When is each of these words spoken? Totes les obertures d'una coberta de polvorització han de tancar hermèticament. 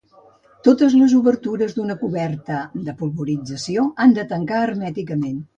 Totes 0.67 0.95
les 1.01 1.13
obertures 1.17 1.75
d'una 1.77 1.97
coberta 2.01 2.63
de 2.89 2.97
polvorització 3.03 3.87
han 4.07 4.19
de 4.21 4.29
tancar 4.33 4.67
hermèticament. 4.71 5.41